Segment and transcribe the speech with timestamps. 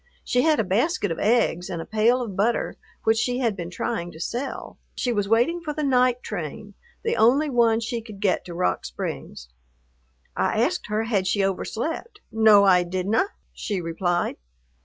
[0.23, 3.69] She had a basket of eggs and a pail of butter, which she had been
[3.69, 4.79] trying to sell.
[4.95, 8.83] She was waiting for the night train, the only one she could get to Rock
[8.83, 9.49] Springs.
[10.35, 12.19] I asked her had she overslept.
[12.31, 14.37] "No, I didna," she replied.